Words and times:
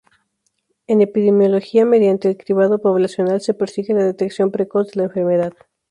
En 0.87 1.01
epidemiología 1.01 1.85
mediante 1.85 2.27
el 2.27 2.35
cribado 2.35 2.79
poblacional 2.81 3.39
se 3.39 3.53
persigue 3.53 3.93
la 3.93 4.03
detección 4.03 4.49
precoz 4.49 4.87
de 4.87 4.95
la 4.95 5.03
enfermedad. 5.03 5.53